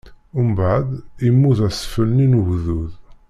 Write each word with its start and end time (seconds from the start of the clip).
Mbeɛd, 0.47 0.87
imudd 1.27 1.59
asfel-nni 1.67 2.27
n 2.27 2.37
ugdud. 2.39 2.91